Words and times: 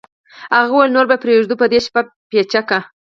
هغه 0.55 0.71
وویل 0.73 0.91
نوره 0.95 1.07
به 1.11 1.17
پرېږدو 1.23 1.59
په 1.61 1.65
دې 1.71 1.79
شپه 1.85 2.01
پیچکه 2.29 2.79